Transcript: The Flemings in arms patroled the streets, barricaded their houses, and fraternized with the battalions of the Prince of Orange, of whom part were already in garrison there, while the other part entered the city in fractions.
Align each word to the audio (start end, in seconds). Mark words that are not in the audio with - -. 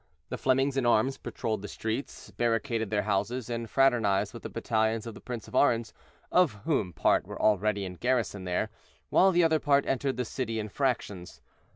The 0.29 0.37
Flemings 0.39 0.77
in 0.77 0.85
arms 0.87 1.19
patroled 1.19 1.61
the 1.61 1.67
streets, 1.67 2.31
barricaded 2.31 2.89
their 2.89 3.03
houses, 3.03 3.51
and 3.51 3.69
fraternized 3.69 4.33
with 4.33 4.41
the 4.41 4.49
battalions 4.49 5.05
of 5.05 5.13
the 5.13 5.21
Prince 5.21 5.47
of 5.47 5.53
Orange, 5.53 5.93
of 6.31 6.53
whom 6.63 6.91
part 6.91 7.27
were 7.27 7.39
already 7.39 7.85
in 7.85 7.97
garrison 7.97 8.43
there, 8.45 8.71
while 9.11 9.29
the 9.31 9.43
other 9.43 9.59
part 9.59 9.85
entered 9.85 10.17
the 10.17 10.25
city 10.25 10.57
in 10.57 10.69
fractions. 10.69 11.39